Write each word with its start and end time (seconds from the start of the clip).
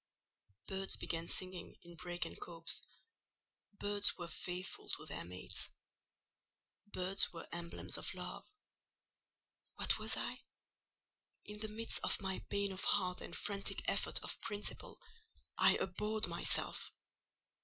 Birds 0.65 0.95
began 0.95 1.27
singing 1.27 1.75
in 1.83 1.93
brake 1.93 2.25
and 2.25 2.39
copse: 2.39 2.81
birds 3.71 4.17
were 4.17 4.27
faithful 4.27 4.89
to 4.89 5.05
their 5.05 5.23
mates; 5.23 5.69
birds 6.87 7.31
were 7.31 7.47
emblems 7.51 7.99
of 7.99 8.11
love. 8.15 8.43
What 9.75 9.99
was 9.99 10.17
I? 10.17 10.41
In 11.45 11.59
the 11.59 11.67
midst 11.67 11.99
of 12.03 12.19
my 12.19 12.39
pain 12.49 12.71
of 12.71 12.83
heart 12.83 13.21
and 13.21 13.35
frantic 13.35 13.87
effort 13.87 14.19
of 14.23 14.41
principle, 14.41 14.99
I 15.59 15.75
abhorred 15.77 16.25
myself. 16.25 16.91